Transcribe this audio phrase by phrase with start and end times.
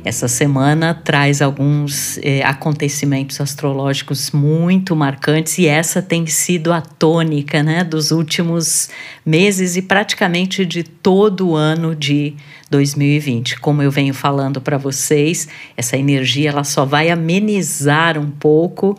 [0.06, 7.64] Essa semana traz alguns é, acontecimentos astrológicos muito marcantes e essa tem sido a tônica
[7.64, 8.88] né, dos últimos
[9.26, 12.36] meses e praticamente de todo o ano de
[12.70, 13.60] 2020.
[13.60, 18.96] Como eu venho falando para vocês, essa energia ela só vai amenizar um pouco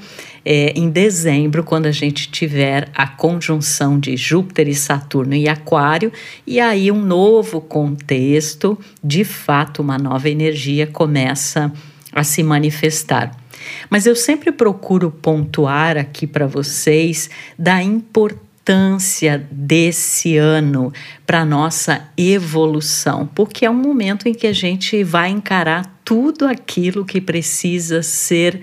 [0.49, 6.13] é, em dezembro, quando a gente tiver a conjunção de Júpiter e Saturno em Aquário,
[6.47, 11.73] e aí um novo contexto, de fato, uma nova energia começa
[12.13, 13.37] a se manifestar.
[13.91, 20.93] Mas eu sempre procuro pontuar aqui para vocês da importância importância desse ano
[21.25, 27.05] para nossa evolução, porque é um momento em que a gente vai encarar tudo aquilo
[27.05, 28.61] que precisa ser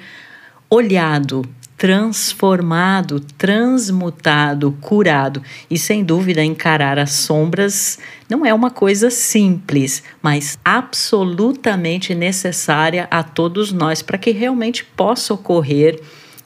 [0.69, 1.45] olhado,
[1.83, 5.43] transformado, transmutado, curado.
[5.69, 13.21] E sem dúvida, encarar as sombras não é uma coisa simples, mas absolutamente necessária a
[13.21, 15.99] todos nós para que realmente possa ocorrer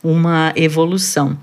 [0.03, 1.38] uma evolução.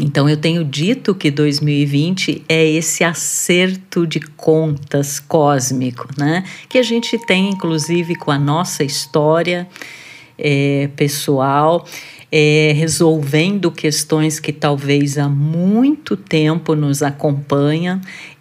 [0.00, 6.44] Então, eu tenho dito que 2020 é esse acerto de contas cósmico, né?
[6.68, 9.66] Que a gente tem, inclusive, com a nossa história
[10.38, 11.84] é, pessoal,
[12.30, 18.00] é, resolvendo questões que talvez há muito tempo nos acompanham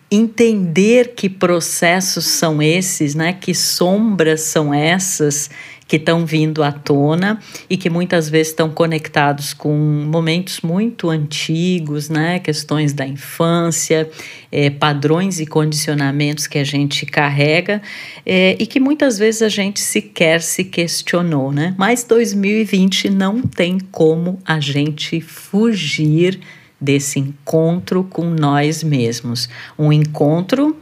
[0.09, 3.33] entender que processos são esses, né?
[3.33, 5.49] Que sombras são essas
[5.87, 12.09] que estão vindo à tona e que muitas vezes estão conectados com momentos muito antigos,
[12.09, 12.39] né?
[12.39, 14.09] Questões da infância,
[14.51, 17.81] é, padrões e condicionamentos que a gente carrega
[18.25, 21.75] é, e que muitas vezes a gente sequer se questionou, né?
[21.77, 26.39] Mas 2020 não tem como a gente fugir
[26.79, 29.47] desse encontro com nós mesmos.
[29.77, 30.75] Um encontro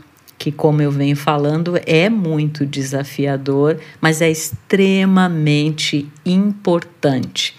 [0.44, 7.56] que, como eu venho falando, é muito desafiador, mas é extremamente importante.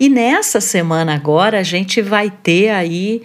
[0.00, 3.20] E nessa semana agora a gente vai ter aí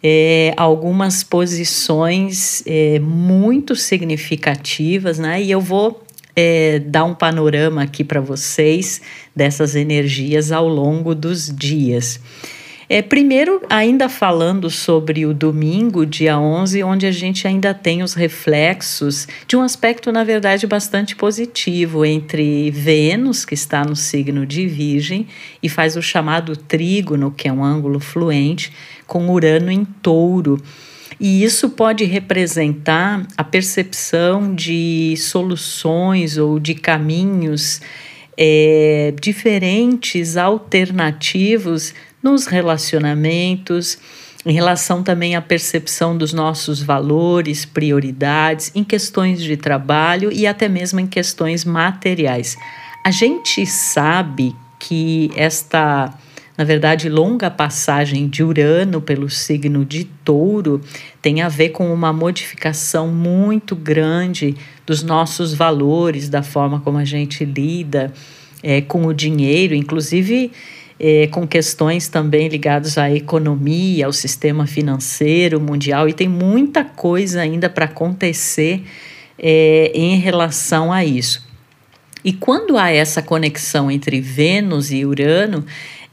[0.00, 5.42] é, algumas posições é, muito significativas, né?
[5.42, 6.04] E eu vou
[6.36, 9.00] é, dar um panorama aqui para vocês
[9.34, 12.20] dessas energias ao longo dos dias.
[12.94, 18.12] É, primeiro, ainda falando sobre o domingo, dia 11, onde a gente ainda tem os
[18.12, 24.66] reflexos de um aspecto, na verdade, bastante positivo entre Vênus, que está no signo de
[24.66, 25.26] Virgem,
[25.62, 28.70] e faz o chamado trígono, que é um ângulo fluente,
[29.06, 30.62] com Urano em touro.
[31.18, 37.80] E isso pode representar a percepção de soluções ou de caminhos
[38.36, 43.98] é, diferentes, alternativos nos relacionamentos,
[44.44, 50.68] em relação também à percepção dos nossos valores, prioridades, em questões de trabalho e até
[50.68, 52.56] mesmo em questões materiais.
[53.04, 56.12] A gente sabe que esta,
[56.58, 60.80] na verdade, longa passagem de Urano pelo signo de Touro
[61.20, 67.04] tem a ver com uma modificação muito grande dos nossos valores, da forma como a
[67.04, 68.12] gente lida
[68.60, 70.50] é, com o dinheiro, inclusive
[70.98, 77.40] é, com questões também ligadas à economia, ao sistema financeiro mundial, e tem muita coisa
[77.40, 78.82] ainda para acontecer
[79.38, 81.46] é, em relação a isso.
[82.24, 85.64] E quando há essa conexão entre Vênus e Urano,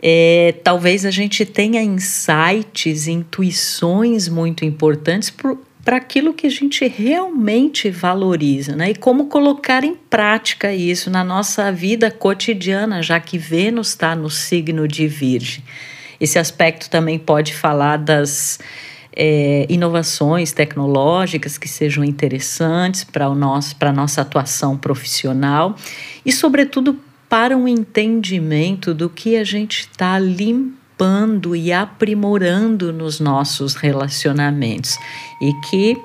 [0.01, 5.29] é, talvez a gente tenha insights, intuições muito importantes
[5.83, 8.91] para aquilo que a gente realmente valoriza, né?
[8.91, 14.29] E como colocar em prática isso na nossa vida cotidiana, já que Vênus está no
[14.29, 15.63] signo de Virgem.
[16.19, 18.59] Esse aspecto também pode falar das
[19.15, 25.75] é, inovações tecnológicas que sejam interessantes para a nossa atuação profissional
[26.25, 26.99] e, sobretudo,
[27.29, 34.97] para um entendimento do que a gente está limpando limpando e aprimorando nos nossos relacionamentos.
[35.41, 35.97] E que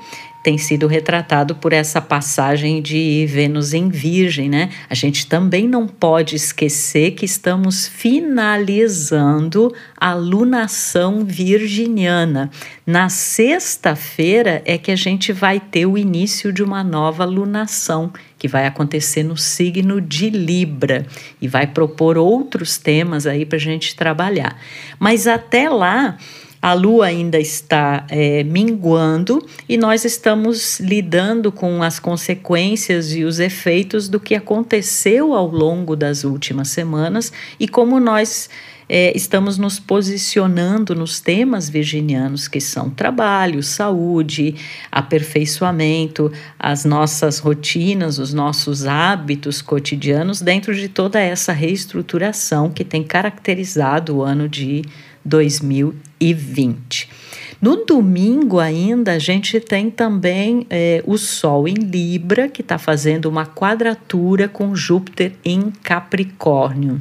[0.45, 4.69] tem sido retratado por essa passagem de Vênus em Virgem, né?
[4.91, 12.51] A gente também não pode esquecer que estamos finalizando a lunação virginiana.
[12.87, 18.47] Na sexta-feira é que a gente vai ter o início de uma nova lunação que
[18.47, 21.07] vai acontecer no signo de Libra
[21.41, 24.61] e vai propor outros temas aí para a gente trabalhar.
[24.99, 26.19] Mas até lá
[26.65, 33.39] a lua ainda está é, minguando e nós estamos lidando com as consequências e os
[33.39, 37.31] efeitos do que aconteceu ao longo das últimas semanas
[37.61, 38.49] e como nós
[38.89, 44.55] é, estamos nos posicionando nos temas virginianos que são trabalho, saúde,
[44.91, 53.03] aperfeiçoamento, as nossas rotinas, os nossos hábitos cotidianos dentro de toda essa reestruturação que tem
[53.03, 54.83] caracterizado o ano de
[55.25, 57.09] 2020.
[57.61, 63.25] No domingo ainda a gente tem também é, o Sol em Libra, que está fazendo
[63.25, 67.01] uma quadratura com Júpiter em Capricórnio.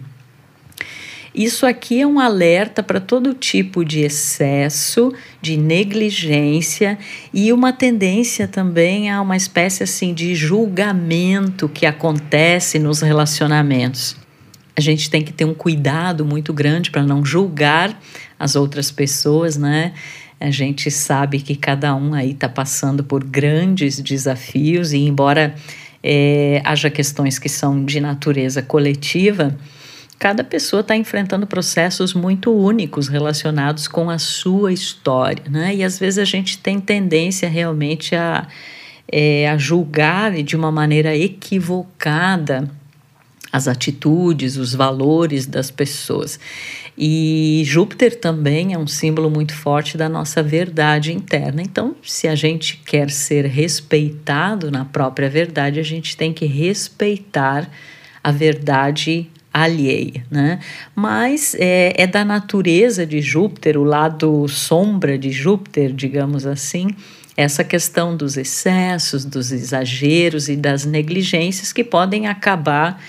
[1.36, 5.12] Isso aqui é um alerta para todo tipo de excesso,
[5.42, 6.98] de negligência
[7.34, 14.23] e uma tendência também a uma espécie assim de julgamento que acontece nos relacionamentos
[14.76, 18.00] a gente tem que ter um cuidado muito grande para não julgar
[18.40, 19.94] as outras pessoas, né?
[20.40, 25.56] A gente sabe que cada um aí está passando por grandes desafios e embora
[26.04, 29.56] é, haja questões que são de natureza coletiva,
[30.20, 35.76] cada pessoa está enfrentando processos muito únicos relacionados com a sua história, né?
[35.76, 38.48] E às vezes a gente tem tendência realmente a,
[39.10, 42.70] é, a julgar de uma maneira equivocada
[43.54, 46.40] as atitudes, os valores das pessoas.
[46.98, 51.62] E Júpiter também é um símbolo muito forte da nossa verdade interna.
[51.62, 57.70] Então, se a gente quer ser respeitado na própria verdade, a gente tem que respeitar
[58.24, 60.60] a verdade alheia, né?
[60.96, 66.88] Mas é, é da natureza de Júpiter, o lado sombra de Júpiter, digamos assim,
[67.38, 73.00] essa questão dos excessos, dos exageros e das negligências que podem acabar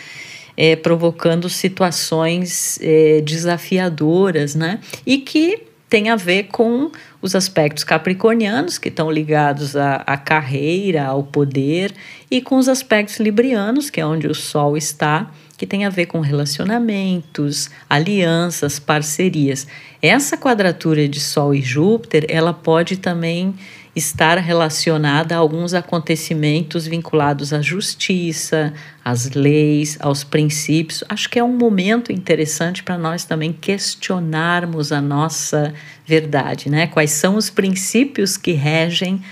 [0.57, 4.81] é, provocando situações é, desafiadoras, né?
[5.07, 6.91] E que tem a ver com
[7.23, 11.95] os aspectos capricornianos, que estão ligados à, à, carreira, ao poder,
[12.31, 16.07] e com os aspectos librianos, que é onde o Sol está, que tem a ver
[16.07, 19.69] com relacionamentos, alianças, parcerias.
[20.03, 23.55] Essa quadratura de Sol e Júpiter, ela pode também
[23.95, 28.73] estar relacionada a alguns acontecimentos vinculados à justiça,
[29.05, 31.05] às leis, aos princípios.
[31.09, 35.73] Acho que é um momento interessante para nós também questionarmos a nossa
[36.07, 36.87] verdade, né?
[36.87, 39.23] Quais são os princípios que regem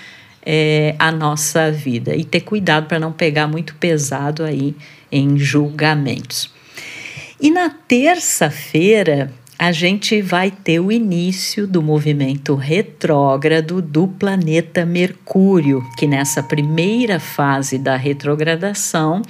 [0.44, 4.74] é, a nossa vida e ter cuidado para não pegar muito pesado aí
[5.10, 6.50] em julgamentos.
[7.40, 9.32] E na terça-feira,
[9.62, 17.20] a gente vai ter o início do movimento retrógrado do planeta Mercúrio, que nessa primeira
[17.20, 19.22] fase da retrogradação,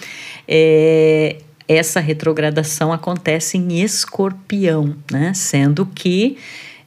[0.49, 1.37] é,
[1.69, 5.34] essa retrogradação acontece em escorpião, né?
[5.34, 6.38] sendo que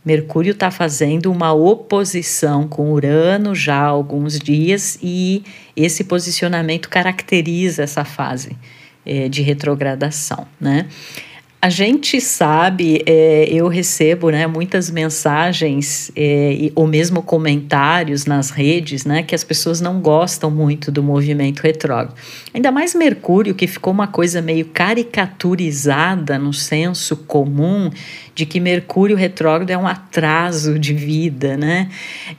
[0.03, 5.43] Mercúrio está fazendo uma oposição com Urano já há alguns dias e
[5.75, 8.57] esse posicionamento caracteriza essa fase
[9.05, 10.87] é, de retrogradação, né?
[11.65, 19.03] A gente sabe, é, eu recebo né, muitas mensagens é, ou mesmo comentários nas redes
[19.03, 22.13] né, que as pessoas não gostam muito do movimento retrógrado.
[22.53, 27.89] Ainda mais Mercúrio, que ficou uma coisa meio caricaturizada no senso comum
[28.35, 31.57] de que Mercúrio retrógrado é um atraso de vida.
[31.57, 31.89] Né?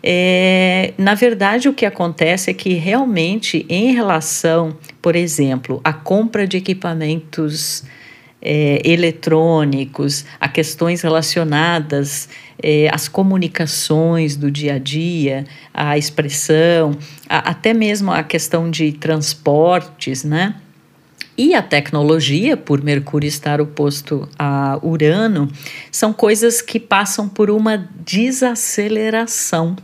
[0.04, 6.46] É, na verdade, o que acontece é que realmente, em relação, por exemplo, à compra
[6.46, 7.82] de equipamentos
[8.46, 12.28] é, eletrônicos, a questões relacionadas
[12.62, 16.96] é, às comunicações do dia a dia, à expressão,
[17.28, 20.54] a, até mesmo a questão de transportes, né?
[21.38, 25.50] E a tecnologia, por Mercúrio estar oposto a Urano,
[25.92, 27.76] são coisas que passam por uma
[28.06, 29.76] desaceleração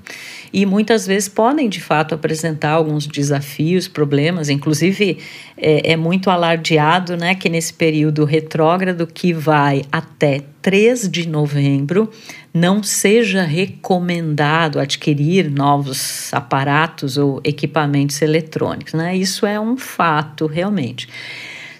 [0.52, 5.18] e muitas vezes podem de fato apresentar alguns desafios, problemas, inclusive
[5.56, 12.10] é, é muito alardeado né, que nesse período retrógrado que vai até 3 de novembro
[12.52, 18.92] não seja recomendado adquirir novos aparatos ou equipamentos eletrônicos.
[18.92, 19.16] Né?
[19.16, 21.08] Isso é um fato realmente.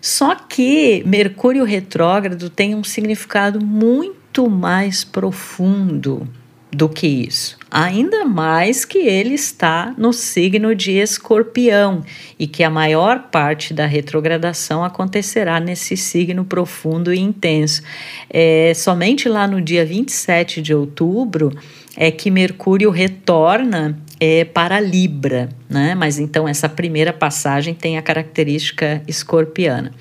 [0.01, 6.27] Só que Mercúrio retrógrado tem um significado muito mais profundo
[6.73, 7.59] do que isso.
[7.71, 12.03] ainda mais que ele está no signo de Escorpião
[12.39, 17.83] e que a maior parte da retrogradação acontecerá nesse signo profundo e intenso.
[18.29, 21.53] É, somente lá no dia 27 de outubro
[21.97, 25.95] é que Mercúrio retorna é, para Libra, né?
[25.95, 29.93] Mas então essa primeira passagem tem a característica escorpiana.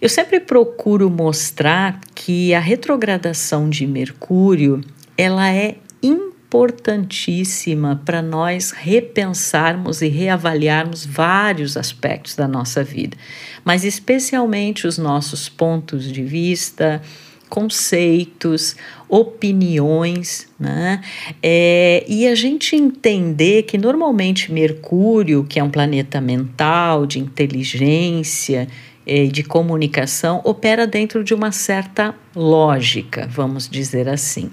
[0.00, 4.80] Eu sempre procuro mostrar que a retrogradação de Mercúrio
[5.20, 13.18] ela é importantíssima para nós repensarmos e reavaliarmos vários aspectos da nossa vida,
[13.62, 17.02] mas especialmente os nossos pontos de vista,
[17.50, 18.74] conceitos,
[19.10, 21.02] opiniões, né?
[21.42, 28.66] É, e a gente entender que normalmente Mercúrio, que é um planeta mental, de inteligência,
[29.04, 34.50] é, de comunicação, opera dentro de uma certa lógica, vamos dizer assim.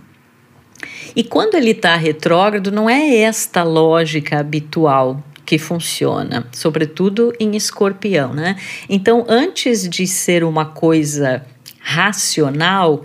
[1.16, 8.34] E quando ele está retrógrado, não é esta lógica habitual que funciona, sobretudo em escorpião,
[8.34, 8.58] né?
[8.90, 11.46] Então, antes de ser uma coisa
[11.80, 13.04] racional,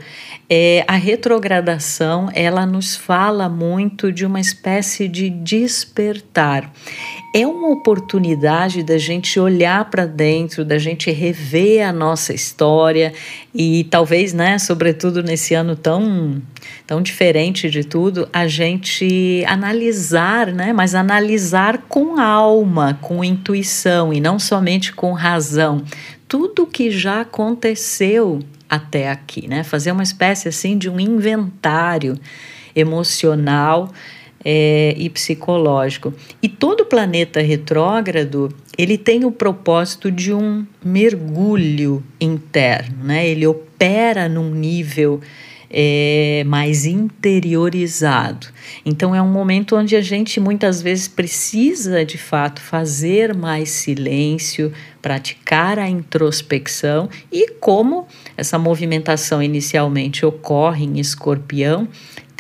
[0.55, 6.71] é, a retrogradação ela nos fala muito de uma espécie de despertar.
[7.35, 13.15] É uma oportunidade da gente olhar para dentro, da gente rever a nossa história
[13.55, 16.43] e talvez, né, sobretudo nesse ano tão,
[16.87, 24.21] tão diferente de tudo, a gente analisar, né, mas analisar com alma, com intuição e
[24.21, 25.83] não somente com razão
[26.33, 28.41] tudo que já aconteceu
[28.73, 29.63] até aqui, né?
[29.63, 32.19] Fazer uma espécie assim de um inventário
[32.75, 33.93] emocional
[34.45, 36.13] é, e psicológico.
[36.43, 43.27] E todo planeta retrógrado ele tem o propósito de um mergulho interno, né?
[43.27, 45.21] Ele opera num nível
[45.73, 48.49] é, mais interiorizado.
[48.85, 54.73] Então, é um momento onde a gente muitas vezes precisa de fato fazer mais silêncio,
[55.01, 61.89] praticar a introspecção e como essa movimentação inicialmente ocorre em escorpião,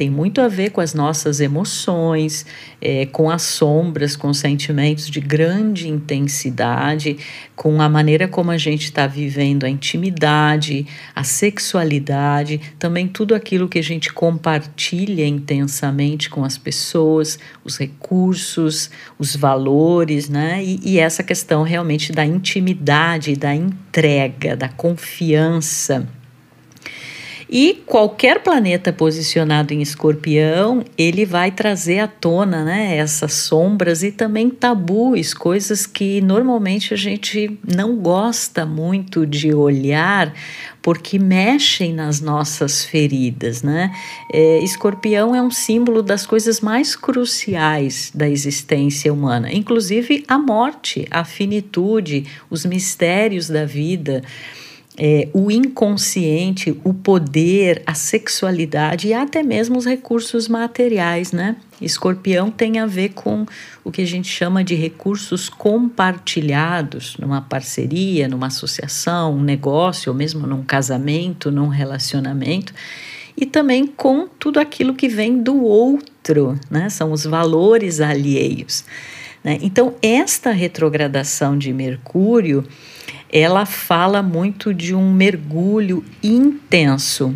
[0.02, 2.44] tem muito a ver com as nossas emoções,
[2.80, 7.18] é, com as sombras, com sentimentos de grande intensidade,
[7.54, 13.68] com a maneira como a gente está vivendo a intimidade, a sexualidade, também tudo aquilo
[13.68, 18.90] que a gente compartilha intensamente com as pessoas, os recursos,
[19.20, 20.64] os valores, né?
[20.64, 26.08] E, e essa questão realmente da intimidade, da entrega, da confiança.
[27.54, 34.10] E qualquer planeta posicionado em escorpião, ele vai trazer à tona né, essas sombras e
[34.10, 40.32] também tabus, coisas que normalmente a gente não gosta muito de olhar
[40.80, 43.94] porque mexem nas nossas feridas, né?
[44.32, 51.06] É, escorpião é um símbolo das coisas mais cruciais da existência humana, inclusive a morte,
[51.10, 54.22] a finitude, os mistérios da vida
[54.98, 61.56] é, o inconsciente, o poder, a sexualidade e até mesmo os recursos materiais, né?
[61.80, 63.46] Escorpião tem a ver com
[63.82, 70.16] o que a gente chama de recursos compartilhados, numa parceria, numa associação, um negócio, ou
[70.16, 72.74] mesmo num casamento, num relacionamento,
[73.36, 76.90] e também com tudo aquilo que vem do outro, né?
[76.90, 78.84] São os valores alheios.
[79.42, 79.58] Né?
[79.62, 82.64] Então, esta retrogradação de Mercúrio
[83.32, 87.34] ela fala muito de um mergulho intenso.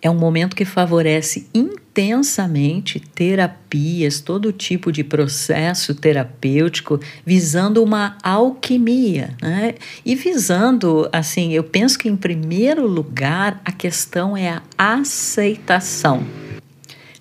[0.00, 9.36] É um momento que favorece intensamente terapias, todo tipo de processo terapêutico, visando uma alquimia,
[9.42, 9.74] né?
[10.06, 16.24] E visando, assim, eu penso que em primeiro lugar a questão é a aceitação.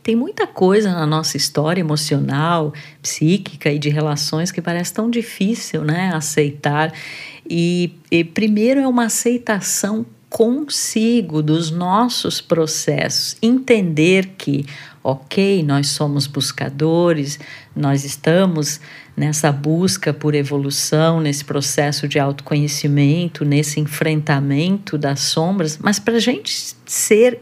[0.07, 5.83] Tem muita coisa na nossa história emocional, psíquica e de relações que parece tão difícil,
[5.83, 6.93] né, aceitar.
[7.45, 14.65] E, e primeiro é uma aceitação consigo dos nossos processos, entender que,
[15.03, 17.37] ok, nós somos buscadores,
[17.75, 18.79] nós estamos
[19.13, 26.19] nessa busca por evolução, nesse processo de autoconhecimento, nesse enfrentamento das sombras, mas para a
[26.19, 27.41] gente ser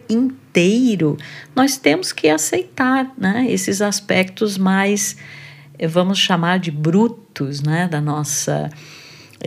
[1.56, 5.18] nós temos que aceitar né, esses aspectos mais,
[5.78, 8.70] eh, vamos chamar de brutos, né, da nossa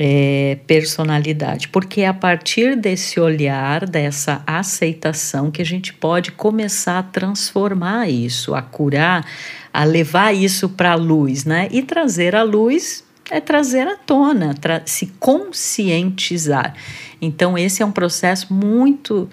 [0.00, 6.98] é, personalidade, porque é a partir desse olhar, dessa aceitação, que a gente pode começar
[6.98, 9.26] a transformar isso, a curar,
[9.72, 11.68] a levar isso para a luz, né?
[11.72, 16.74] E trazer a luz é trazer à tona, tra se conscientizar.
[17.20, 19.28] Então, esse é um processo muito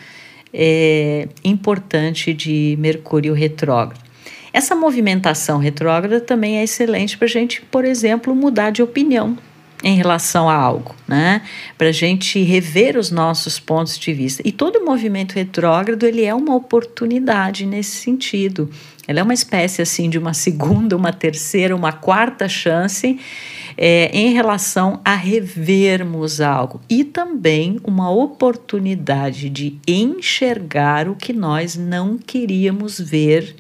[0.58, 4.00] é, importante de Mercúrio retrógrado.
[4.54, 9.38] Essa movimentação retrógrada também é excelente para a gente, por exemplo, mudar de opinião
[9.84, 11.42] em relação a algo, né?
[11.78, 14.42] Para a gente rever os nossos pontos de vista.
[14.46, 18.70] E todo movimento retrógrado ele é uma oportunidade nesse sentido.
[19.06, 23.20] Ela é uma espécie assim de uma segunda, uma terceira, uma quarta chance
[23.78, 31.76] é, em relação a revermos algo e também uma oportunidade de enxergar o que nós
[31.76, 33.56] não queríamos ver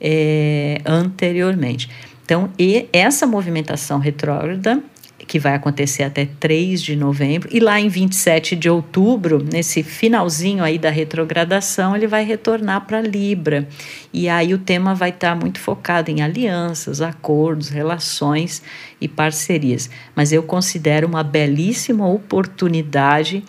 [0.00, 1.90] é, anteriormente.
[2.24, 4.82] Então, e essa movimentação retrógrada
[5.30, 10.64] que vai acontecer até 3 de novembro, e lá em 27 de outubro, nesse finalzinho
[10.64, 13.68] aí da retrogradação, ele vai retornar para Libra.
[14.12, 18.60] E aí o tema vai estar tá muito focado em alianças, acordos, relações
[19.00, 19.88] e parcerias.
[20.16, 23.44] Mas eu considero uma belíssima oportunidade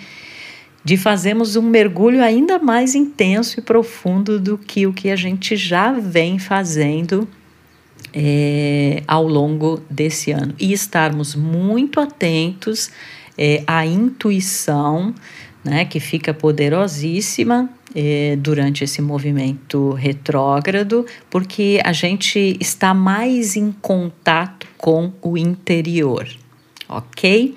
[0.85, 5.55] de fazermos um mergulho ainda mais intenso e profundo do que o que a gente
[5.55, 7.27] já vem fazendo
[8.13, 12.89] é, ao longo desse ano e estarmos muito atentos
[13.37, 15.13] é, à intuição,
[15.63, 23.71] né, que fica poderosíssima é, durante esse movimento retrógrado, porque a gente está mais em
[23.71, 26.27] contato com o interior,
[26.87, 27.55] ok?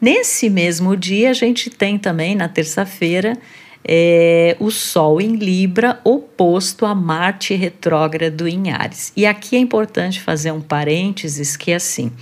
[0.00, 3.36] Nesse mesmo dia, a gente tem também, na terça-feira,
[3.84, 9.12] é, o Sol em Libra oposto a Marte retrógrado em Ares.
[9.16, 12.12] E aqui é importante fazer um parênteses que é assim.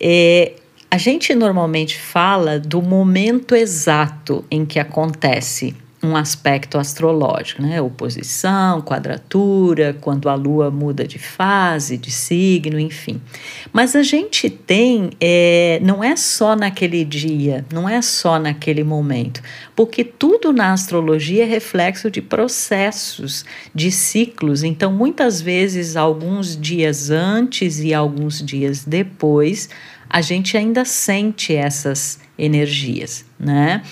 [0.00, 0.52] É,
[0.90, 5.74] a gente normalmente fala do momento exato em que acontece
[6.08, 7.80] um aspecto astrológico, né?
[7.80, 13.20] Oposição, quadratura, quando a Lua muda de fase, de signo, enfim.
[13.72, 19.42] Mas a gente tem, é, não é só naquele dia, não é só naquele momento,
[19.76, 24.62] porque tudo na astrologia é reflexo de processos, de ciclos.
[24.62, 29.68] Então, muitas vezes, alguns dias antes e alguns dias depois,
[30.08, 33.82] a gente ainda sente essas energias, né?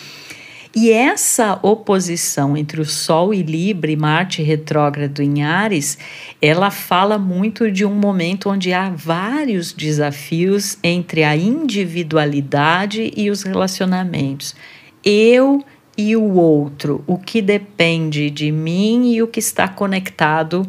[0.78, 5.97] E essa oposição entre o Sol e Libra e Marte retrógrado em Ares,
[6.40, 13.42] ela fala muito de um momento onde há vários desafios entre a individualidade e os
[13.42, 14.54] relacionamentos.
[15.02, 15.64] Eu
[15.97, 20.62] e o outro, o que depende de mim e o que está conectado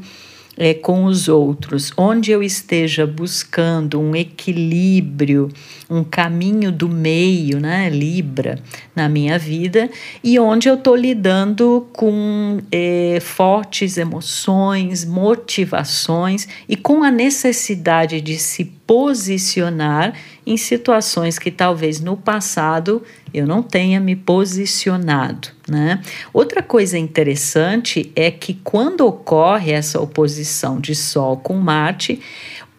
[0.58, 5.50] é, com os outros, onde eu esteja buscando um equilíbrio,
[5.90, 8.60] um caminho do meio, né, Libra,
[8.96, 9.90] na minha vida,
[10.24, 18.38] e onde eu estou lidando com é, fortes emoções, motivações e com a necessidade de
[18.38, 20.14] se posicionar
[20.46, 26.02] em situações que talvez no passado eu não tenha me posicionado, né?
[26.34, 32.22] Outra coisa interessante é que quando ocorre essa oposição de Sol com Marte,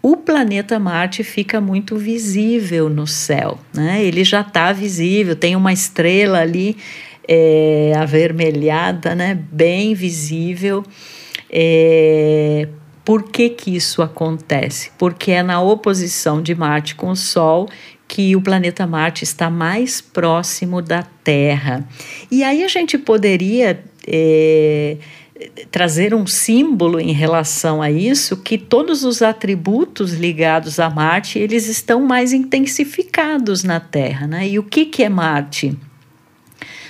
[0.02, 4.02] o planeta Marte fica muito visível no céu, né?
[4.02, 6.76] Ele já está visível, tem uma estrela ali
[7.26, 9.38] é, avermelhada, né?
[9.50, 10.84] Bem visível.
[11.50, 12.68] É,
[13.04, 14.90] por que, que isso acontece?
[14.98, 17.68] Porque é na oposição de Marte com o Sol
[18.06, 21.86] que o planeta Marte está mais próximo da Terra.
[22.30, 24.96] E aí a gente poderia é,
[25.70, 31.68] trazer um símbolo em relação a isso, que todos os atributos ligados a Marte eles
[31.68, 34.26] estão mais intensificados na Terra.
[34.26, 34.48] Né?
[34.48, 35.76] E o que, que é Marte?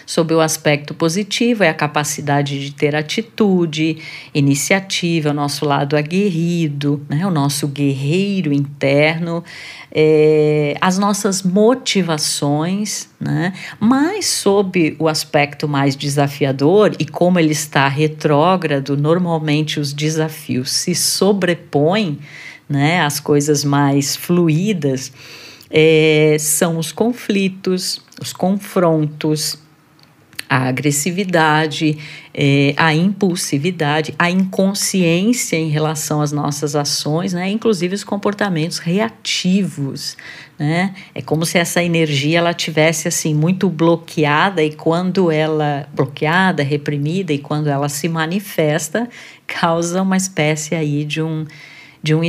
[0.08, 3.98] Sob o aspecto positivo, é a capacidade de ter atitude,
[4.32, 7.26] iniciativa, o nosso lado aguerrido, né?
[7.26, 9.44] o nosso guerreiro interno,
[9.92, 13.52] é, as nossas motivações, né?
[13.78, 20.94] mas sob o aspecto mais desafiador, e como ele está retrógrado, normalmente os desafios se
[20.94, 22.18] sobrepõem
[22.66, 23.02] né?
[23.02, 25.12] às coisas mais fluídas.
[25.70, 29.67] É, são os conflitos, os confrontos,
[30.48, 31.98] a agressividade,
[32.32, 37.50] é, a impulsividade, a inconsciência em relação às nossas ações, né?
[37.50, 40.16] inclusive os comportamentos reativos.
[40.58, 40.94] Né?
[41.14, 47.32] É como se essa energia ela tivesse assim muito bloqueada e quando ela bloqueada, reprimida
[47.32, 49.08] e quando ela se manifesta
[49.46, 51.44] causa uma espécie aí de um
[52.02, 52.20] de um,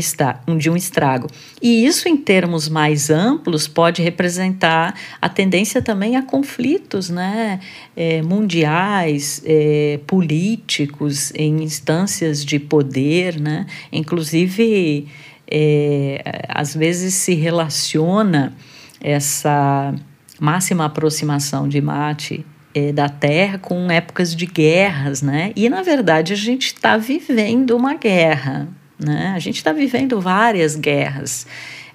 [0.57, 1.27] de um estrago.
[1.61, 7.59] E isso, em termos mais amplos, pode representar a tendência também a conflitos né,
[7.95, 13.65] é, mundiais, é, políticos, em instâncias de poder, né?
[13.91, 15.07] inclusive,
[15.49, 18.53] é, às vezes se relaciona
[19.01, 19.93] essa
[20.39, 25.51] máxima aproximação de Mate é, da Terra com épocas de guerras, né?
[25.55, 28.67] E na verdade a gente está vivendo uma guerra,
[28.99, 29.33] Né?
[29.35, 31.47] A gente está vivendo várias guerras.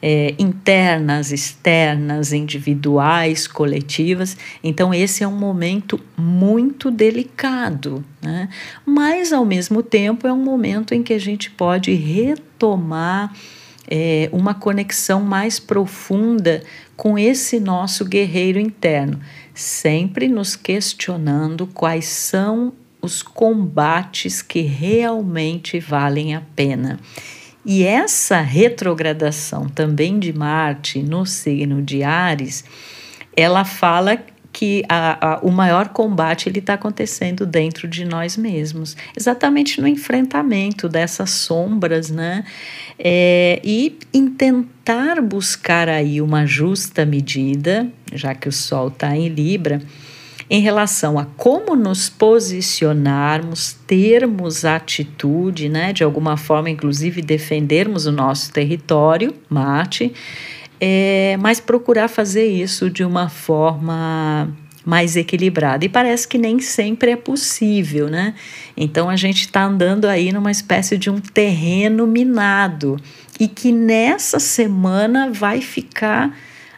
[0.07, 4.37] É, internas, externas, individuais, coletivas.
[4.63, 8.51] Então, esse é um momento muito delicado, né?
[8.85, 13.33] mas, ao mesmo tempo, é um momento em que a gente pode retomar
[13.89, 16.63] é, uma conexão mais profunda
[16.97, 19.19] com esse nosso guerreiro interno,
[19.55, 22.73] sempre nos questionando quais são
[23.05, 26.99] os combates que realmente valem a pena.
[27.65, 32.65] E essa retrogradação também de Marte no signo de Ares,
[33.37, 34.19] ela fala
[34.55, 39.89] que a, a, o maior combate ele está acontecendo dentro de nós mesmos, exatamente no
[39.89, 42.45] enfrentamento dessas sombras, né?
[42.97, 49.29] É, e em tentar buscar aí uma justa medida, já que o Sol está em
[49.29, 49.83] Libra,
[50.49, 58.13] em relação a como nos posicionarmos, termos atitude, né, de alguma forma, inclusive defendermos o
[58.13, 60.13] nosso território, Marte,
[60.81, 64.55] é, mas procurar fazer isso de uma forma
[64.85, 65.85] mais equilibrada.
[65.85, 68.35] E parece que nem sempre é possível, né?
[68.77, 72.99] Então a gente está andando aí numa espécie de um terreno minado
[73.41, 76.37] e que nessa semana vai ficar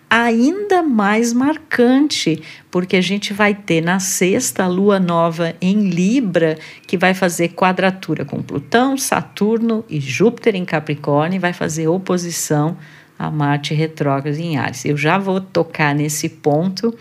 [0.09, 6.97] ainda mais marcante, porque a gente vai ter na sexta lua nova em Libra, que
[6.97, 12.77] vai fazer quadratura com Plutão, Saturno e Júpiter em Capricórnio, e vai fazer oposição
[13.19, 14.85] a Marte retrógrado em Ares.
[14.85, 16.97] Eu já vou tocar nesse ponto,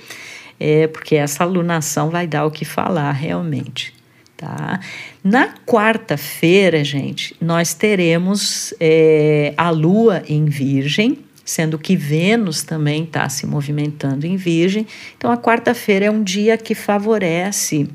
[0.60, 3.94] é, porque essa alunação vai dar o que falar realmente.
[4.38, 4.80] Tá?
[5.24, 13.30] Na quarta-feira, gente, nós teremos é, a Lua em Virgem, sendo que Vênus também está
[13.30, 14.88] se movimentando em Virgem.
[15.16, 17.88] Então, a quarta-feira é um dia que favorece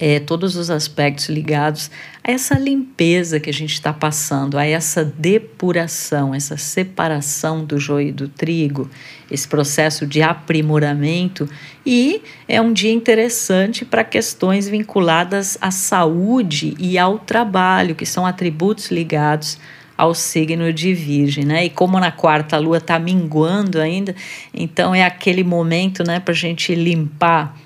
[0.00, 1.90] é, todos os aspectos ligados
[2.22, 8.08] a essa limpeza que a gente está passando, a essa depuração, essa separação do joio
[8.08, 8.90] e do trigo,
[9.30, 11.48] esse processo de aprimoramento.
[11.86, 18.26] E é um dia interessante para questões vinculadas à saúde e ao trabalho, que são
[18.26, 19.58] atributos ligados
[19.96, 21.66] ao signo de Virgem, né?
[21.66, 24.12] E como na quarta a lua está minguando ainda,
[24.52, 27.56] então é aquele momento, né, para a gente limpar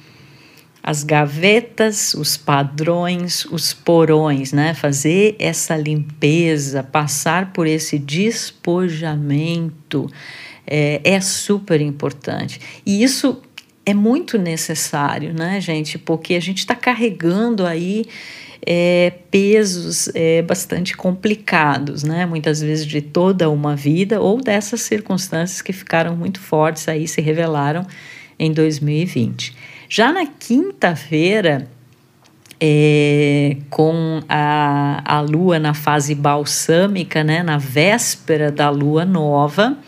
[0.83, 4.75] as gavetas, os padrões, os porões, né?
[4.75, 10.11] Fazer essa limpeza, passar por esse despojamento
[10.67, 12.61] é, é super importante.
[12.87, 13.41] E isso
[13.85, 15.99] é muito necessário, né, gente?
[15.99, 18.05] Porque a gente está carregando aí
[18.67, 22.27] é, pesos é, bastante complicados, né?
[22.27, 27.21] Muitas vezes de toda uma vida ou dessas circunstâncias que ficaram muito fortes aí, se
[27.21, 27.87] revelaram
[28.39, 29.57] em 2020.
[29.89, 31.69] Já na quinta-feira,
[32.61, 39.79] é, com a, a lua na fase balsâmica, né, na véspera da lua nova,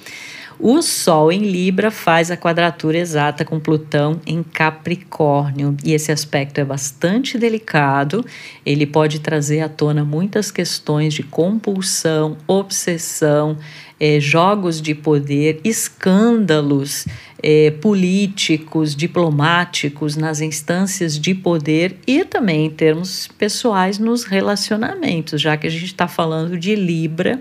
[0.63, 6.59] o Sol em Libra faz a quadratura exata com Plutão em Capricórnio, e esse aspecto
[6.59, 8.25] é bastante delicado.
[8.65, 13.57] Ele pode trazer à tona muitas questões de compulsão, obsessão,
[13.99, 17.07] é, jogos de poder, escândalos
[17.43, 25.57] é, políticos, diplomáticos nas instâncias de poder e também em termos pessoais nos relacionamentos, já
[25.57, 27.41] que a gente está falando de Libra,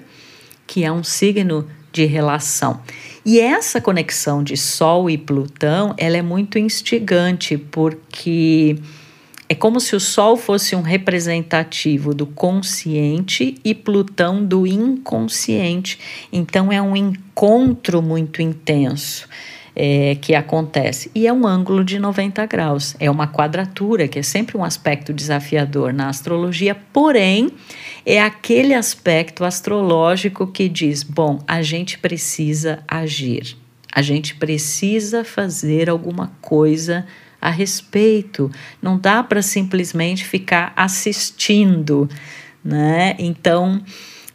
[0.65, 2.79] que é um signo de relação.
[3.25, 8.77] E essa conexão de Sol e Plutão, ela é muito instigante, porque
[9.47, 15.99] é como se o Sol fosse um representativo do consciente e Plutão do inconsciente.
[16.32, 19.27] Então é um encontro muito intenso
[19.75, 21.12] é, que acontece.
[21.13, 25.13] E é um ângulo de 90 graus, é uma quadratura, que é sempre um aspecto
[25.13, 27.49] desafiador na astrologia, porém,
[28.05, 33.58] é aquele aspecto astrológico que diz: bom, a gente precisa agir,
[33.91, 37.05] a gente precisa fazer alguma coisa
[37.41, 38.51] a respeito,
[38.82, 42.10] não dá para simplesmente ficar assistindo,
[42.63, 43.15] né?
[43.17, 43.82] Então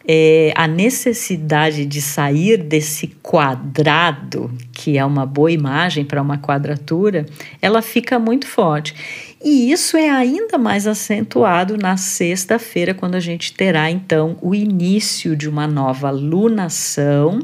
[0.07, 7.25] é, a necessidade de sair desse quadrado, que é uma boa imagem para uma quadratura,
[7.61, 8.95] ela fica muito forte.
[9.43, 15.35] E isso é ainda mais acentuado na sexta-feira, quando a gente terá então o início
[15.35, 17.41] de uma nova lunação,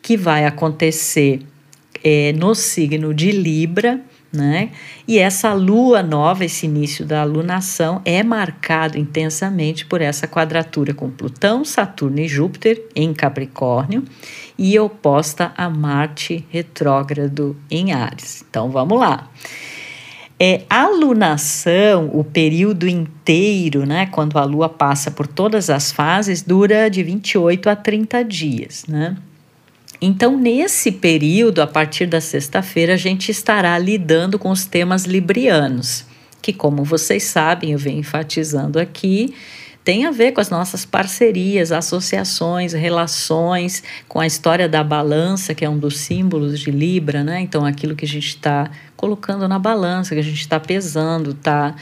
[0.00, 1.40] que vai acontecer
[2.02, 4.00] é, no signo de Libra
[4.32, 4.70] né?
[5.06, 11.10] E essa lua nova, esse início da lunação, é marcado intensamente por essa quadratura com
[11.10, 14.04] Plutão, Saturno e Júpiter em Capricórnio
[14.58, 18.44] e oposta a Marte retrógrado em Ares.
[18.48, 19.28] Então vamos lá.
[20.40, 26.42] É, a lunação, o período inteiro, né, quando a lua passa por todas as fases,
[26.42, 29.16] dura de 28 a 30 dias, né?
[30.04, 36.04] Então, nesse período, a partir da sexta-feira, a gente estará lidando com os temas librianos,
[36.42, 39.32] que, como vocês sabem, eu venho enfatizando aqui,
[39.84, 45.64] tem a ver com as nossas parcerias, associações, relações, com a história da balança, que
[45.64, 47.40] é um dos símbolos de Libra, né?
[47.40, 51.76] Então, aquilo que a gente está colocando na balança, que a gente está pesando, está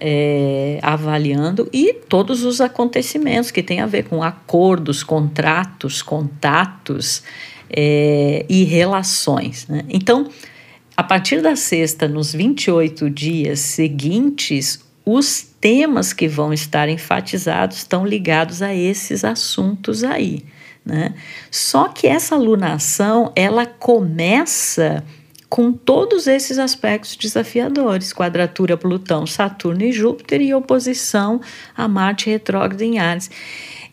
[0.00, 7.22] é, avaliando, e todos os acontecimentos que têm a ver com acordos, contratos, contatos
[7.70, 9.66] é, e relações.
[9.68, 9.84] Né?
[9.88, 10.28] Então,
[10.96, 18.04] a partir da sexta, nos 28 dias seguintes, os temas que vão estar enfatizados estão
[18.04, 20.44] ligados a esses assuntos aí.
[20.84, 21.14] Né?
[21.50, 25.04] Só que essa lunação ela começa
[25.56, 31.40] com todos esses aspectos desafiadores: quadratura Plutão, Saturno e Júpiter e oposição
[31.74, 33.30] a Marte retrógrado em Ares.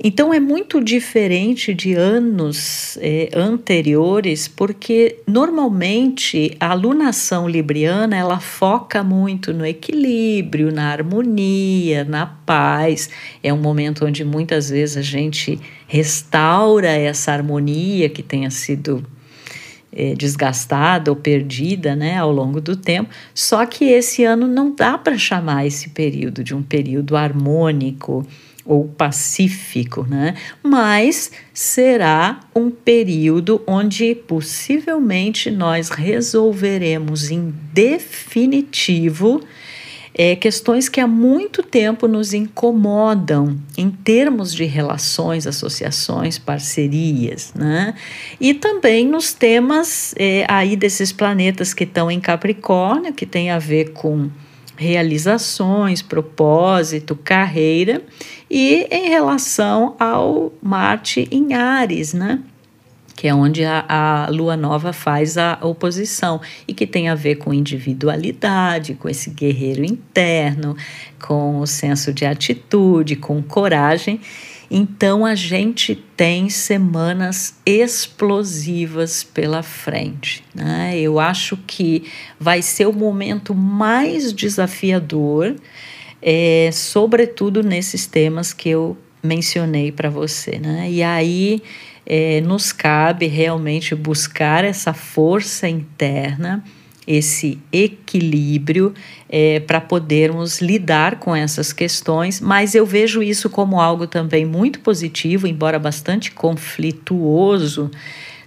[0.04, 9.02] Então é muito diferente de anos é, anteriores, porque normalmente a alunação libriana ela foca
[9.02, 13.10] muito no equilíbrio, na harmonia, na paz.
[13.42, 19.06] É um momento onde muitas vezes a gente restaura essa harmonia que tenha sido
[19.96, 23.10] é, desgastada ou perdida né, ao longo do tempo.
[23.34, 28.26] Só que esse ano não dá para chamar esse período de um período harmônico
[28.66, 30.36] ou pacífico, né?
[30.62, 39.42] Mas será um período onde possivelmente nós resolveremos em definitivo
[40.16, 47.96] é, questões que há muito tempo nos incomodam em termos de relações, associações, parcerias, né?
[48.40, 53.58] E também nos temas é, aí desses planetas que estão em Capricórnio, que tem a
[53.58, 54.30] ver com
[54.76, 58.02] realizações, propósito, carreira,
[58.50, 62.40] e em relação ao Marte em Ares, né?
[63.24, 67.36] Que é onde a, a, lua nova faz a oposição e que tem a ver
[67.36, 70.76] com individualidade, com esse guerreiro interno,
[71.26, 74.20] com o senso de atitude, com coragem.
[74.70, 80.44] Então a gente tem semanas explosivas pela frente.
[80.54, 81.00] Né?
[81.00, 82.04] Eu acho que
[82.38, 85.56] vai ser o momento mais desafiador,
[86.22, 90.60] é, sobretudo nesses temas que eu mencionei para você.
[90.60, 90.92] Né?
[90.92, 91.64] E aí
[92.06, 96.64] é, nos cabe realmente buscar essa força interna,
[97.06, 98.94] esse equilíbrio
[99.28, 104.80] é, para podermos lidar com essas questões, mas eu vejo isso como algo também muito
[104.80, 107.92] positivo, embora bastante conflituoso,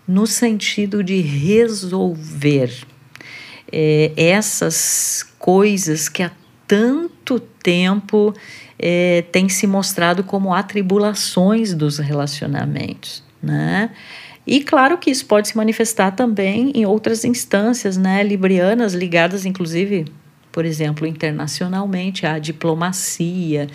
[0.09, 2.73] no sentido de resolver
[3.71, 6.31] é, essas coisas que há
[6.67, 8.33] tanto tempo
[8.79, 13.91] é, têm se mostrado como atribulações dos relacionamentos né?
[14.47, 20.05] E claro que isso pode se manifestar também em outras instâncias, né, librianas ligadas inclusive,
[20.53, 23.67] por exemplo, internacionalmente à diplomacia,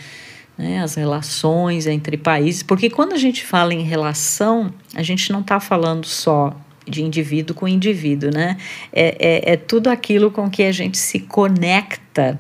[0.57, 5.41] né, as relações entre países, porque quando a gente fala em relação, a gente não
[5.41, 6.55] está falando só
[6.88, 8.57] de indivíduo com indivíduo, né?
[8.91, 12.39] É, é, é, tudo aquilo com que a gente se conecta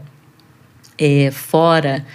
[0.97, 2.05] é, fora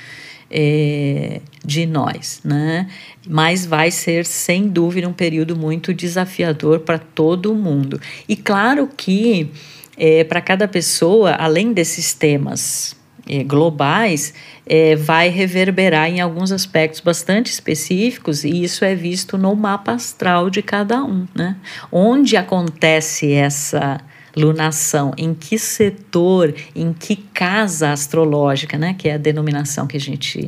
[0.51, 2.89] é, de nós, né?
[3.27, 8.01] Mas vai ser sem dúvida um período muito desafiador para todo mundo.
[8.29, 9.51] E claro que
[9.97, 12.95] é, para cada pessoa, além desses temas
[13.29, 14.35] é, globais,
[14.67, 20.51] é, vai reverberar em alguns aspectos bastante específicos, e isso é visto no mapa astral
[20.51, 21.57] de cada um, né?
[21.91, 24.01] Onde acontece essa
[24.37, 30.01] lunação, em que setor, em que casa astrológica, né, que é a denominação que a
[30.01, 30.47] gente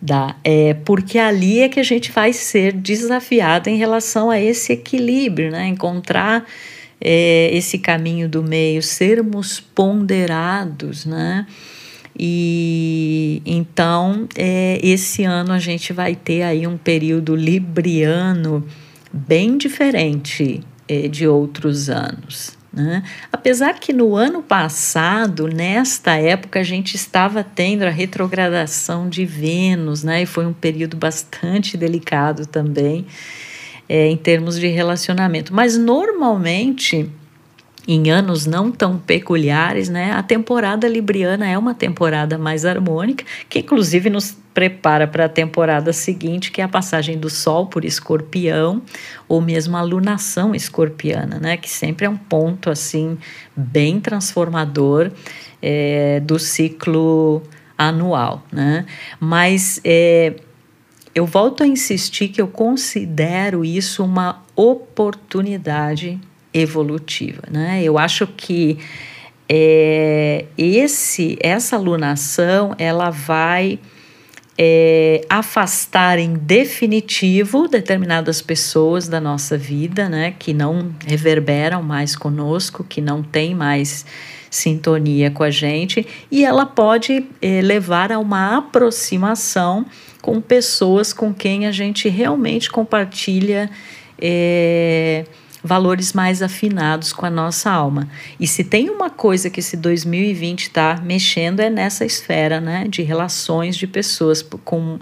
[0.00, 4.72] dá, é porque ali é que a gente vai ser desafiado em relação a esse
[4.72, 6.44] equilíbrio, né, encontrar
[7.00, 11.46] é, esse caminho do meio, sermos ponderados, né,
[12.18, 18.66] e então é, esse ano a gente vai ter aí um período libriano
[19.12, 22.61] bem diferente é, de outros anos.
[22.72, 23.02] Né?
[23.30, 30.02] Apesar que no ano passado, nesta época, a gente estava tendo a retrogradação de Vênus,
[30.02, 30.22] né?
[30.22, 33.06] e foi um período bastante delicado também
[33.88, 35.54] é, em termos de relacionamento.
[35.54, 37.10] Mas normalmente
[37.86, 43.58] em anos não tão peculiares, né, a temporada libriana é uma temporada mais harmônica, que
[43.58, 48.82] inclusive nos prepara para a temporada seguinte, que é a passagem do Sol por Escorpião,
[49.28, 53.18] ou mesmo a lunação escorpiana, né, que sempre é um ponto assim
[53.56, 55.10] bem transformador
[55.60, 57.42] é, do ciclo
[57.76, 58.84] anual, né?
[59.18, 60.34] Mas é,
[61.14, 66.20] eu volto a insistir que eu considero isso uma oportunidade
[66.52, 67.82] evolutiva, né?
[67.82, 68.78] Eu acho que
[69.48, 73.78] é, esse essa alunação ela vai
[74.58, 82.84] é, afastar em definitivo determinadas pessoas da nossa vida, né, que não reverberam mais conosco,
[82.84, 84.04] que não tem mais
[84.50, 89.86] sintonia com a gente, e ela pode é, levar a uma aproximação
[90.20, 93.70] com pessoas com quem a gente realmente compartilha.
[94.20, 95.24] É,
[95.62, 98.08] valores mais afinados com a nossa alma.
[98.38, 103.02] E se tem uma coisa que esse 2020 está mexendo é nessa esfera, né, de
[103.02, 104.98] relações de pessoas com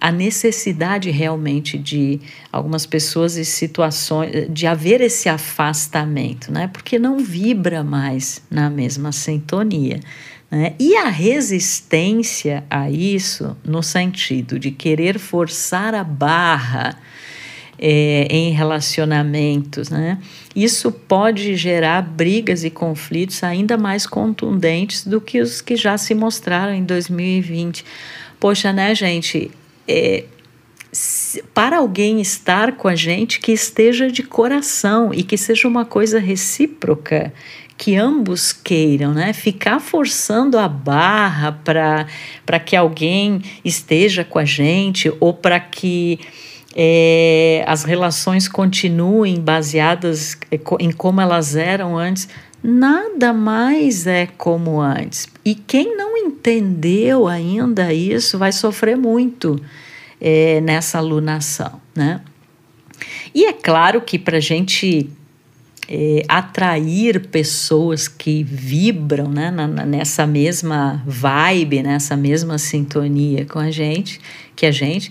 [0.00, 2.20] a necessidade realmente de
[2.52, 6.68] algumas pessoas e situações de haver esse afastamento, né?
[6.68, 9.98] Porque não vibra mais na mesma sintonia.
[10.50, 10.74] Né?
[10.78, 16.96] E a resistência a isso, no sentido de querer forçar a barra
[17.78, 20.18] é, em relacionamentos, né?
[20.54, 26.14] Isso pode gerar brigas e conflitos ainda mais contundentes do que os que já se
[26.14, 27.84] mostraram em 2020.
[28.40, 29.50] Poxa, né, gente?
[29.86, 30.24] É,
[31.54, 36.18] para alguém estar com a gente que esteja de coração e que seja uma coisa
[36.18, 37.32] recíproca,
[37.76, 39.32] que ambos queiram, né?
[39.32, 46.18] Ficar forçando a barra para que alguém esteja com a gente ou para que
[46.74, 50.38] é, as relações continuem baseadas
[50.78, 52.28] em como elas eram antes,
[52.62, 55.26] nada mais é como antes.
[55.44, 59.60] E quem não entendeu ainda isso vai sofrer muito
[60.20, 62.20] é, nessa alunação, né?
[63.34, 65.08] E é claro que para a gente
[65.88, 73.70] é, atrair pessoas que vibram né, na, nessa mesma vibe, nessa mesma sintonia com a
[73.70, 74.20] gente,
[74.54, 75.10] que a gente,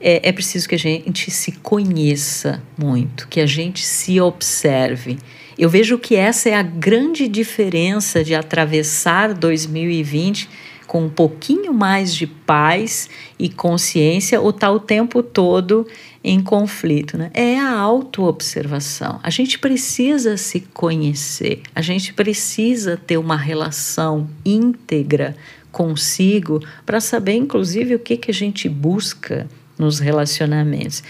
[0.00, 5.18] é, é preciso que a gente se conheça muito, que a gente se observe.
[5.58, 10.48] Eu vejo que essa é a grande diferença de atravessar 2020
[10.86, 15.86] com um pouquinho mais de paz e consciência ou tá o tempo todo
[16.22, 17.30] em conflito, né?
[17.34, 19.18] É a autoobservação.
[19.22, 25.36] A gente precisa se conhecer, a gente precisa ter uma relação íntegra
[25.72, 29.46] consigo para saber, inclusive, o que, que a gente busca
[29.78, 31.02] nos relacionamentos.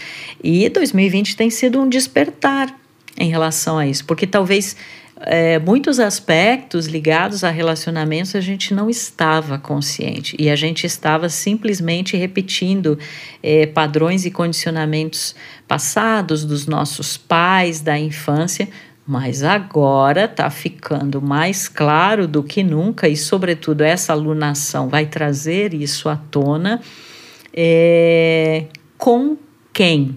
[0.43, 2.73] E 2020 tem sido um despertar
[3.17, 4.75] em relação a isso, porque talvez
[5.21, 11.27] é, muitos aspectos ligados a relacionamentos a gente não estava consciente e a gente estava
[11.27, 12.99] simplesmente repetindo
[13.41, 15.35] é, padrões e condicionamentos
[15.67, 18.69] passados dos nossos pais, da infância.
[19.09, 25.73] Mas agora está ficando mais claro do que nunca, e, sobretudo, essa alunação vai trazer
[25.73, 26.81] isso à tona
[27.59, 28.65] é,
[28.99, 29.35] com
[29.73, 30.15] quem?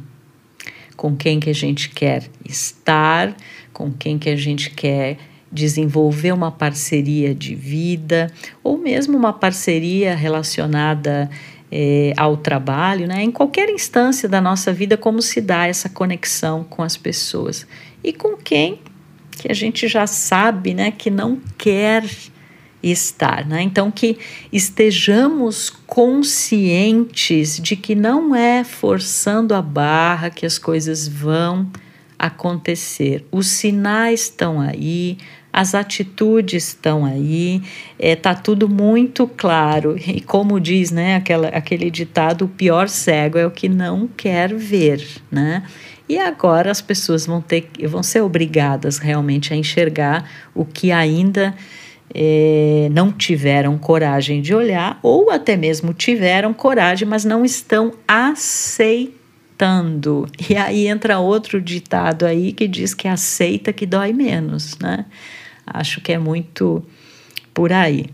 [0.95, 3.35] Com quem que a gente quer estar,
[3.73, 5.17] com quem que a gente quer
[5.51, 8.31] desenvolver uma parceria de vida
[8.63, 11.31] ou mesmo uma parceria relacionada
[11.73, 13.23] é, ao trabalho, né?
[13.23, 17.67] em qualquer instância da nossa vida, como se dá essa conexão com as pessoas
[18.05, 18.81] e com quem
[19.31, 22.05] que a gente já sabe né, que não quer
[22.83, 23.47] estar.
[23.47, 23.63] Né?
[23.63, 24.19] Então, que
[24.53, 31.71] estejamos conscientes de que não é forçando a barra que as coisas vão
[32.19, 33.25] acontecer.
[33.31, 35.17] Os sinais estão aí,
[35.53, 37.63] as atitudes estão aí,
[37.99, 39.97] está é, tudo muito claro.
[39.99, 44.55] E como diz né, aquela, aquele ditado, o pior cego é o que não quer
[44.55, 45.05] ver.
[45.31, 45.65] Né?
[46.09, 51.55] E agora as pessoas vão ter vão ser obrigadas realmente a enxergar o que ainda
[52.15, 59.21] é, não tiveram coragem de olhar, ou até mesmo tiveram coragem, mas não estão aceitando.
[60.49, 65.07] E aí entra outro ditado aí que diz que aceita que dói menos, né?
[65.67, 66.83] Acho que é muito
[67.53, 68.07] por aí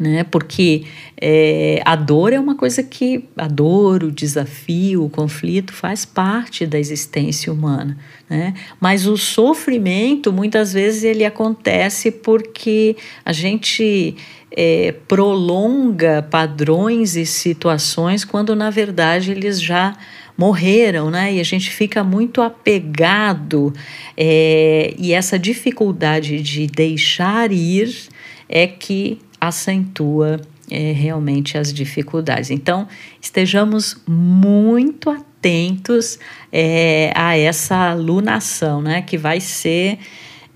[0.00, 0.24] né?
[0.24, 0.84] Porque
[1.20, 6.66] é, a dor é uma coisa que a dor, o desafio, o conflito faz parte
[6.66, 8.54] da existência humana, né?
[8.80, 14.16] Mas o sofrimento muitas vezes ele acontece porque a gente
[14.50, 19.94] é, prolonga padrões e situações quando na verdade eles já
[20.34, 21.34] morreram, né?
[21.34, 23.70] E a gente fica muito apegado
[24.16, 28.08] é, e essa dificuldade de deixar ir
[28.48, 32.50] é que acentua é, realmente as dificuldades.
[32.50, 32.86] Então,
[33.20, 36.18] estejamos muito atentos
[36.52, 39.98] é, a essa alunação, né, que vai ser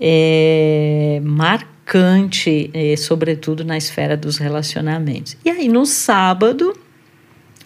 [0.00, 5.36] é, marcante eh, sobretudo na esfera dos relacionamentos.
[5.44, 6.74] E aí, no sábado,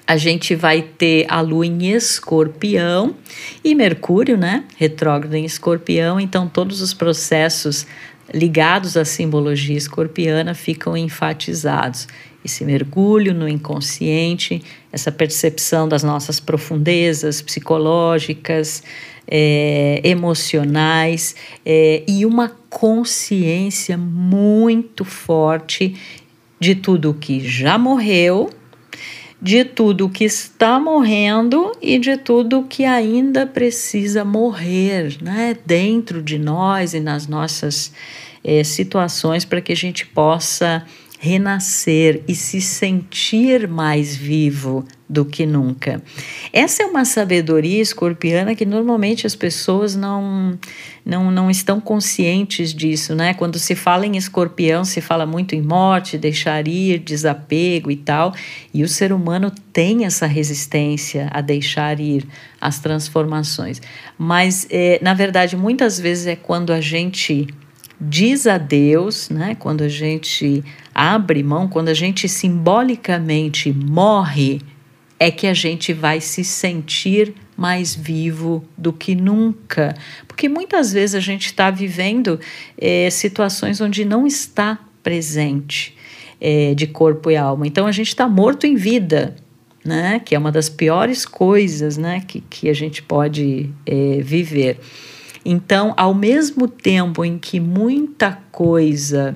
[0.07, 3.15] a gente vai ter a Lua em Escorpião
[3.63, 4.65] e Mercúrio, né?
[4.77, 7.87] Retrógrado em Escorpião, então todos os processos
[8.33, 12.07] ligados à simbologia escorpiana ficam enfatizados.
[12.45, 14.63] Esse mergulho no inconsciente,
[14.93, 18.83] essa percepção das nossas profundezas psicológicas,
[19.31, 25.95] é, emocionais é, e uma consciência muito forte
[26.59, 28.51] de tudo que já morreu,
[29.41, 36.39] de tudo que está morrendo e de tudo que ainda precisa morrer, né, dentro de
[36.39, 37.93] nós e nas nossas
[38.43, 40.85] é, situações para que a gente possa
[41.19, 46.03] renascer e se sentir mais vivo do que nunca.
[46.53, 50.57] Essa é uma sabedoria escorpiana que normalmente as pessoas não,
[51.05, 53.35] não, não estão conscientes disso, né?
[53.35, 58.35] Quando se fala em escorpião, se fala muito em morte, deixar ir, desapego e tal,
[58.73, 62.25] e o ser humano tem essa resistência a deixar ir
[62.61, 63.81] as transformações.
[64.17, 67.49] Mas, é, na verdade, muitas vezes é quando a gente
[68.01, 69.57] diz a Deus, né?
[69.59, 70.63] Quando a gente
[70.99, 74.61] abre mão, quando a gente simbolicamente morre,
[75.17, 79.95] é que a gente vai se sentir mais vivo do que nunca.
[80.27, 82.41] Porque muitas vezes a gente está vivendo
[82.77, 85.97] é, situações onde não está presente
[86.41, 87.65] é, de corpo e alma.
[87.65, 89.37] Então a gente está morto em vida.
[89.85, 94.79] Né, que é uma das piores coisas né, que, que a gente pode é, viver.
[95.43, 99.35] Então, ao mesmo tempo em que muita coisa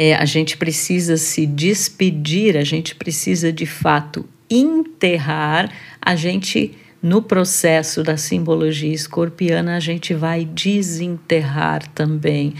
[0.00, 6.70] é, a gente precisa se despedir, a gente precisa de fato enterrar, a gente
[7.02, 12.54] no processo da simbologia escorpiana a gente vai desenterrar também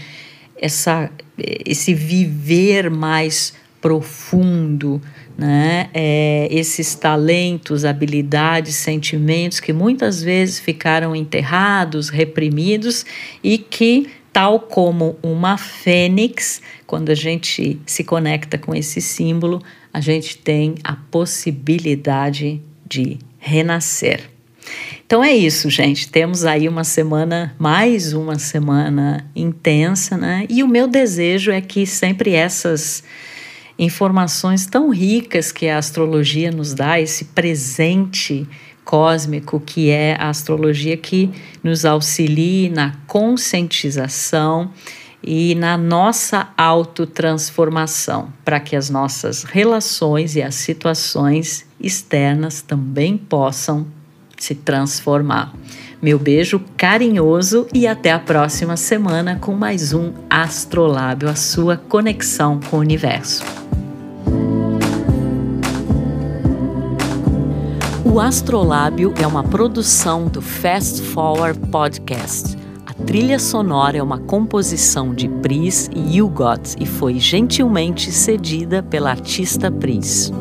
[0.61, 5.01] essa esse viver mais profundo,
[5.37, 5.89] né?
[5.93, 13.05] É, esses talentos, habilidades, sentimentos que muitas vezes ficaram enterrados, reprimidos
[13.41, 19.61] e que, tal como uma fênix, quando a gente se conecta com esse símbolo,
[19.93, 24.27] a gente tem a possibilidade de renascer.
[25.05, 26.09] Então é isso, gente.
[26.09, 30.47] Temos aí uma semana, mais uma semana intensa, né?
[30.49, 33.03] E o meu desejo é que sempre essas
[33.77, 38.47] informações tão ricas que a astrologia nos dá, esse presente
[38.83, 41.29] cósmico que é a astrologia que
[41.63, 44.71] nos auxilie na conscientização
[45.23, 53.85] e na nossa autotransformação, para que as nossas relações e as situações externas também possam
[54.37, 55.53] se transformar.
[56.01, 62.59] Meu beijo carinhoso e até a próxima semana com mais um Astrolábio, a sua conexão
[62.69, 63.43] com o universo.
[68.05, 72.58] O Astrolábio é uma produção do Fast Forward Podcast.
[73.05, 79.71] Trilha sonora é uma composição de Pris e Hugot e foi gentilmente cedida pela artista
[79.71, 80.31] Pris.